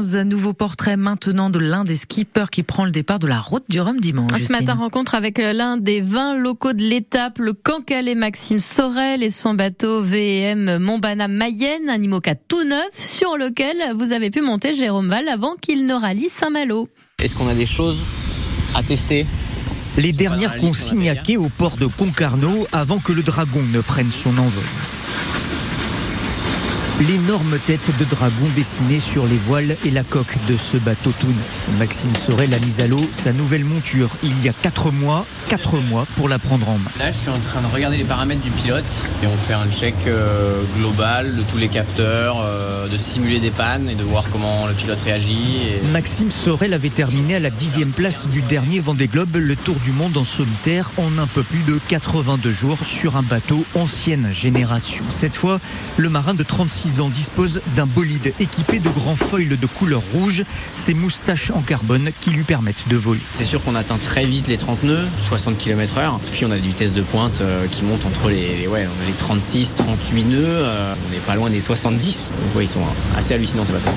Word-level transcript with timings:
15. 0.00 0.16
Nouveau 0.24 0.54
portrait 0.54 0.96
maintenant 0.96 1.50
de 1.50 1.58
l'un 1.58 1.84
des 1.84 1.94
skippers 1.94 2.48
qui 2.50 2.62
prend 2.62 2.86
le 2.86 2.90
départ 2.90 3.18
de 3.18 3.26
la 3.26 3.38
route 3.38 3.64
du 3.68 3.80
Rhum 3.80 4.00
dimanche. 4.00 4.30
Ce 4.42 4.50
matin, 4.50 4.74
rencontre 4.74 5.14
avec 5.14 5.36
l'un 5.38 5.76
des 5.76 6.00
20 6.00 6.38
locaux 6.38 6.72
de 6.72 6.82
l'étape, 6.82 7.38
le 7.38 7.52
Cancalais 7.52 8.14
Maxime 8.14 8.60
Sorel 8.60 9.22
et 9.22 9.28
son 9.28 9.52
bateau 9.52 10.02
VM 10.02 10.78
Montbana 10.78 11.28
Mayenne, 11.28 11.90
un 11.90 12.00
IMOCA 12.00 12.34
tout 12.34 12.64
neuf 12.64 12.88
sur 12.98 13.36
lequel 13.36 13.94
vous 13.94 14.12
avez 14.12 14.30
pu 14.30 14.40
monter 14.40 14.72
Jérôme 14.72 15.10
Val 15.10 15.28
avant 15.28 15.54
qu'il 15.60 15.84
ne 15.84 15.92
rallie 15.92 16.30
Saint-Malo. 16.30 16.88
Est-ce 17.18 17.36
qu'on 17.36 17.48
a 17.48 17.54
des 17.54 17.66
choses 17.66 17.98
à 18.74 18.82
tester? 18.82 19.26
Les 19.98 20.12
dernières 20.12 20.56
consignes 20.56 21.10
à 21.10 21.14
quai 21.14 21.36
au 21.36 21.50
port 21.50 21.76
de 21.76 21.86
Concarneau 21.86 22.66
avant 22.72 23.00
que 23.00 23.12
le 23.12 23.22
Dragon 23.22 23.62
ne 23.72 23.80
prenne 23.82 24.10
son 24.10 24.38
envol 24.38 24.64
l'énorme 27.08 27.58
tête 27.66 27.90
de 27.98 28.04
dragon 28.04 28.46
dessinée 28.54 29.00
sur 29.00 29.26
les 29.26 29.36
voiles 29.36 29.76
et 29.86 29.90
la 29.90 30.02
coque 30.02 30.36
de 30.48 30.56
ce 30.56 30.76
bateau 30.76 31.12
tout 31.18 31.28
neuf. 31.28 31.68
Maxime 31.78 32.14
Sorel 32.14 32.52
a 32.52 32.58
mis 32.58 32.80
à 32.82 32.86
l'eau 32.86 33.00
sa 33.10 33.32
nouvelle 33.32 33.64
monture 33.64 34.10
il 34.22 34.44
y 34.44 34.48
a 34.48 34.52
4 34.52 34.90
mois, 34.90 35.24
4 35.48 35.78
mois 35.78 36.06
pour 36.16 36.28
la 36.28 36.38
prendre 36.38 36.68
en 36.68 36.76
main. 36.76 36.90
Là, 36.98 37.10
je 37.10 37.16
suis 37.16 37.30
en 37.30 37.38
train 37.38 37.62
de 37.62 37.72
regarder 37.72 37.96
les 37.96 38.04
paramètres 38.04 38.42
du 38.42 38.50
pilote 38.50 38.84
et 39.22 39.26
on 39.26 39.36
fait 39.36 39.54
un 39.54 39.70
check 39.70 39.94
euh, 40.06 40.62
global 40.78 41.36
de 41.36 41.42
tous 41.42 41.56
les 41.56 41.68
capteurs, 41.68 42.36
euh, 42.42 42.86
de 42.86 42.98
simuler 42.98 43.40
des 43.40 43.50
pannes 43.50 43.88
et 43.88 43.94
de 43.94 44.04
voir 44.04 44.24
comment 44.30 44.66
le 44.66 44.74
pilote 44.74 45.00
réagit. 45.02 45.72
Maxime 45.92 46.30
Sorel 46.30 46.74
avait 46.74 46.90
terminé 46.90 47.36
à 47.36 47.40
la 47.40 47.50
dixième 47.50 47.92
place 47.92 48.28
du 48.28 48.42
dernier 48.42 48.78
Vendée 48.80 49.08
Globe, 49.08 49.36
le 49.36 49.56
tour 49.56 49.76
du 49.76 49.92
monde 49.92 50.18
en 50.18 50.24
solitaire 50.24 50.90
en 50.98 51.16
un 51.18 51.26
peu 51.26 51.42
plus 51.42 51.62
de 51.62 51.78
82 51.88 52.52
jours 52.52 52.78
sur 52.84 53.16
un 53.16 53.22
bateau 53.22 53.64
ancienne 53.74 54.28
génération. 54.32 55.04
Cette 55.08 55.36
fois, 55.36 55.60
le 55.96 56.10
marin 56.10 56.34
de 56.34 56.42
36 56.42 56.89
dispose 56.98 57.60
d'un 57.76 57.86
bolide 57.86 58.34
équipé 58.40 58.80
de 58.80 58.88
grands 58.88 59.14
foils 59.14 59.56
de 59.56 59.66
couleur 59.66 60.02
rouge, 60.12 60.44
ses 60.74 60.92
moustaches 60.92 61.50
en 61.50 61.60
carbone 61.60 62.10
qui 62.20 62.30
lui 62.30 62.42
permettent 62.42 62.88
de 62.88 62.96
voler. 62.96 63.20
C'est 63.32 63.44
sûr 63.44 63.62
qu'on 63.62 63.74
atteint 63.74 63.98
très 63.98 64.26
vite 64.26 64.48
les 64.48 64.56
30 64.56 64.82
nœuds, 64.82 65.06
60 65.28 65.56
km 65.56 65.98
heure, 65.98 66.20
puis 66.32 66.44
on 66.44 66.50
a 66.50 66.56
des 66.56 66.66
vitesses 66.66 66.92
de 66.92 67.02
pointe 67.02 67.40
euh, 67.40 67.66
qui 67.70 67.84
montent 67.84 68.04
entre 68.06 68.28
les, 68.28 68.66
ouais, 68.66 68.88
les 69.06 69.12
36, 69.12 69.74
38 69.76 70.24
nœuds, 70.24 70.38
euh, 70.44 70.94
on 71.06 71.10
n'est 71.12 71.20
pas 71.20 71.36
loin 71.36 71.48
des 71.48 71.60
70, 71.60 72.32
donc 72.42 72.56
ouais, 72.56 72.64
ils 72.64 72.68
sont 72.68 72.80
assez 73.16 73.34
hallucinants 73.34 73.64
ces 73.64 73.72
bateaux. 73.72 73.90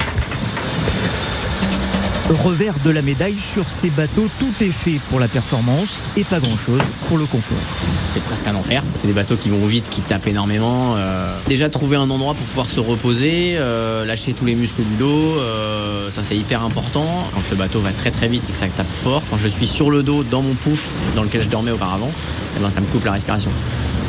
Revers 2.34 2.73
de 2.84 2.89
la 2.89 3.02
médaille, 3.02 3.39
sur 3.39 3.70
ces 3.70 3.89
bateaux, 3.89 4.28
tout 4.39 4.53
est 4.62 4.72
fait 4.72 5.00
pour 5.09 5.20
la 5.20 5.28
performance 5.28 6.03
et 6.17 6.23
pas 6.23 6.39
grand-chose 6.39 6.81
pour 7.08 7.17
le 7.17 7.26
confort. 7.26 7.58
C'est 7.81 8.23
presque 8.23 8.48
un 8.48 8.56
enfer. 8.56 8.84
C'est 8.95 9.08
des 9.08 9.14
bateaux 9.14 9.36
qui 9.36 9.50
vont 9.50 9.66
vite, 9.66 9.88
qui 9.89 10.02
tapent 10.02 10.28
énormément. 10.28 10.95
Euh, 10.95 11.38
déjà 11.48 11.70
trouver 11.70 11.98
un 11.98 12.09
endroit 12.09 12.34
pour 12.34 12.45
pouvoir 12.45 12.67
se 12.67 12.80
reposer, 12.80 13.56
euh, 13.58 14.04
lâcher 14.06 14.34
tous 14.34 14.45
les 14.45 14.56
muscles 14.56 14.81
du 14.81 14.95
dos, 14.95 15.38
euh, 15.38 16.09
ça 16.09 16.23
c'est 16.23 16.38
hyper 16.38 16.64
important. 16.64 17.06
Quand 17.34 17.44
le 17.52 17.56
bateau 17.56 17.80
va 17.81 17.92
très 17.92 18.11
très 18.11 18.28
vite 18.28 18.44
et 18.50 18.52
que 18.52 18.58
ça 18.58 18.67
tape 18.67 18.88
fort, 18.92 19.22
quand 19.30 19.38
je 19.38 19.48
suis 19.48 19.67
sur 19.67 19.92
le 19.92 20.02
dos 20.02 20.23
dans 20.23 20.42
mon 20.42 20.54
pouf 20.54 20.89
dans 21.16 21.23
lequel 21.23 21.44
je 21.44 21.50
dormais 21.50 21.72
auparavant, 21.72 22.11
eh 22.58 22.59
ben, 22.59 22.70
ça 22.70 22.81
me 22.81 22.88
coupe 22.88 23.06
la 23.06 23.11
respiration. 23.11 23.52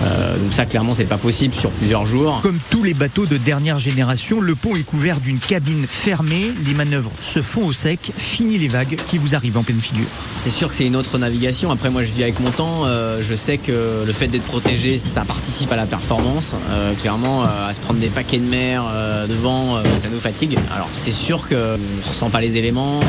Euh, 0.02 0.36
donc 0.38 0.52
ça, 0.52 0.66
clairement, 0.66 0.94
c'est 0.94 1.04
pas 1.04 1.18
possible 1.18 1.54
sur 1.54 1.70
plusieurs 1.70 2.06
jours. 2.06 2.40
Comme 2.42 2.58
tous 2.70 2.82
les 2.82 2.94
bateaux 2.94 3.26
de 3.26 3.36
dernière 3.36 3.78
génération, 3.78 4.40
le 4.40 4.54
pont 4.54 4.76
est 4.76 4.82
couvert 4.82 5.20
d'une 5.20 5.38
cabine 5.38 5.86
fermée. 5.86 6.52
Les 6.66 6.74
manœuvres 6.74 7.12
se 7.20 7.42
font 7.42 7.66
au 7.66 7.72
sec. 7.72 8.12
Fini 8.16 8.58
les 8.58 8.68
vagues 8.68 8.96
qui 9.06 9.18
vous 9.18 9.34
arrivent 9.34 9.58
en 9.58 9.62
pleine 9.62 9.80
figure. 9.80 10.06
C'est 10.38 10.50
sûr 10.50 10.68
que 10.68 10.74
c'est 10.74 10.86
une 10.86 10.96
autre 10.96 11.18
navigation. 11.18 11.70
Après, 11.70 11.90
moi, 11.90 12.02
je 12.02 12.12
vis 12.12 12.22
avec 12.22 12.40
mon 12.40 12.50
temps. 12.50 12.82
Euh, 12.84 13.22
je 13.22 13.34
sais 13.34 13.58
que 13.58 14.04
le 14.06 14.12
fait 14.12 14.28
d'être 14.28 14.44
protégé, 14.44 14.98
ça 14.98 15.24
participe 15.24 15.70
à 15.72 15.76
la 15.76 15.86
performance. 15.86 16.54
Euh, 16.70 16.94
clairement, 16.94 17.44
à 17.44 17.72
se 17.74 17.80
prendre 17.80 18.00
des 18.00 18.08
paquets 18.08 18.38
de 18.38 18.44
mer 18.44 18.84
devant, 19.28 19.82
ça 19.96 20.08
nous 20.08 20.20
fatigue. 20.20 20.58
Alors, 20.74 20.88
c'est 20.92 21.12
sûr 21.12 21.48
qu'on 21.48 21.78
ressent 22.06 22.30
pas 22.30 22.40
les 22.40 22.56
éléments 22.56 23.00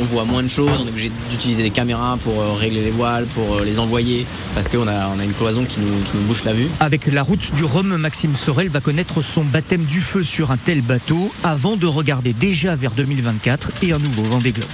on 0.00 0.04
voit 0.04 0.24
moins 0.24 0.42
de 0.42 0.48
choses, 0.48 0.70
on 0.80 0.86
est 0.86 0.90
obligé 0.90 1.10
d'utiliser 1.30 1.62
des 1.62 1.70
caméras 1.70 2.18
pour 2.22 2.40
euh, 2.40 2.54
régler 2.54 2.82
les 2.82 2.90
voiles, 2.90 3.26
pour 3.26 3.56
euh, 3.56 3.64
les 3.64 3.78
envoyer, 3.78 4.26
parce 4.54 4.68
qu'on 4.68 4.86
a, 4.88 5.08
on 5.08 5.18
a 5.18 5.24
une 5.24 5.32
cloison 5.32 5.64
qui 5.64 5.80
nous, 5.80 6.20
bouche 6.26 6.44
la 6.44 6.52
vue. 6.52 6.68
Avec 6.80 7.06
la 7.06 7.22
route 7.22 7.54
du 7.54 7.64
Rhum, 7.64 7.96
Maxime 7.96 8.36
Sorel 8.36 8.68
va 8.68 8.80
connaître 8.80 9.20
son 9.22 9.44
baptême 9.44 9.84
du 9.84 10.00
feu 10.00 10.22
sur 10.22 10.50
un 10.50 10.56
tel 10.56 10.82
bateau 10.82 11.32
avant 11.42 11.76
de 11.76 11.86
regarder 11.86 12.32
déjà 12.32 12.74
vers 12.74 12.92
2024 12.92 13.72
et 13.82 13.92
un 13.92 13.98
nouveau 13.98 14.22
Vendée 14.22 14.52
Globe. 14.52 14.68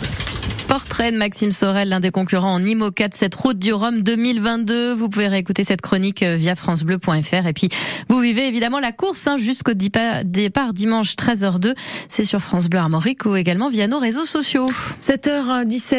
Portrait 0.79 1.11
de 1.11 1.17
Maxime 1.17 1.51
Sorel, 1.51 1.89
l'un 1.89 1.99
des 1.99 2.13
concurrents 2.13 2.55
en 2.55 2.65
IMOCA 2.65 3.09
de 3.09 3.15
cette 3.15 3.35
route 3.35 3.59
du 3.59 3.73
Rhum 3.73 4.03
2022. 4.03 4.95
Vous 4.95 5.09
pouvez 5.09 5.27
réécouter 5.27 5.65
cette 5.65 5.81
chronique 5.81 6.23
euh, 6.23 6.37
via 6.37 6.55
francebleu.fr. 6.55 7.49
Et 7.49 7.53
puis, 7.53 7.69
vous 8.09 8.21
vivez 8.21 8.47
évidemment 8.47 8.79
la 8.79 8.93
course 8.93 9.27
hein, 9.27 9.37
jusqu'au 9.37 9.73
départ 9.75 10.73
dimanche 10.73 11.17
13h02. 11.17 11.75
C'est 12.09 12.23
sur 12.23 12.39
France 12.39 12.69
Bleu 12.69 12.79
Armorique 12.79 13.25
ou 13.25 13.35
également 13.35 13.71
via 13.71 13.89
nos 13.89 13.99
réseaux 13.99 14.25
sociaux. 14.25 14.67
7h17. 15.03 15.97